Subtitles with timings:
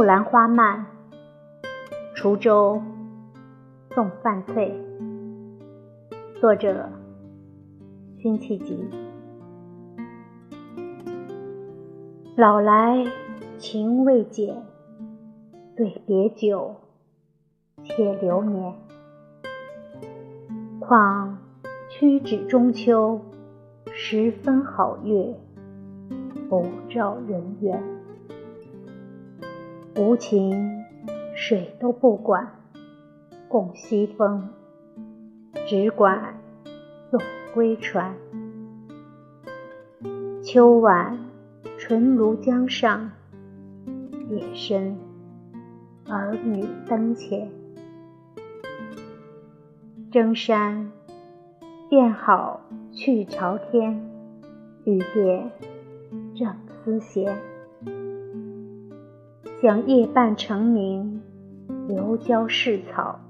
[0.00, 0.86] 木兰花漫，
[2.16, 2.80] 滁州
[3.90, 4.74] 送范翠。
[6.40, 6.88] 作者：
[8.16, 8.88] 辛弃疾。
[12.34, 13.04] 老来
[13.58, 14.62] 情未减，
[15.76, 16.76] 对别酒，
[17.84, 18.74] 且流年。
[20.78, 21.36] 况
[21.90, 23.20] 屈指中秋，
[23.92, 25.38] 时分好月，
[26.48, 27.99] 不照人圆。
[30.00, 30.82] 无情
[31.34, 32.54] 水都不管，
[33.48, 34.48] 共西风，
[35.66, 36.40] 只管
[37.10, 37.20] 送
[37.52, 38.14] 归船。
[40.42, 41.18] 秋晚
[41.76, 43.10] 纯庐江上，
[44.30, 44.96] 夜深
[46.08, 47.50] 儿女灯前。
[50.10, 50.90] 征山
[51.90, 54.10] 便好去朝天，
[54.84, 55.52] 雨点
[56.34, 57.49] 正思弦。
[59.60, 61.20] 想夜半成名，
[61.86, 63.20] 流交市草，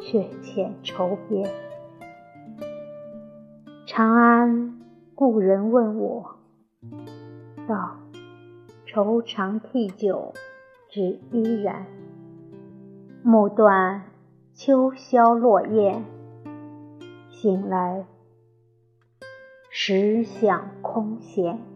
[0.00, 1.50] 却遣愁边。
[3.84, 4.80] 长安
[5.16, 6.36] 故人问我，
[7.66, 7.96] 道：
[8.86, 10.34] 愁肠替酒
[10.88, 11.84] 只依然。
[13.24, 14.04] 暮断。
[14.52, 16.04] 秋宵落雁，
[17.30, 18.04] 醒来
[19.70, 21.69] 时响空闲。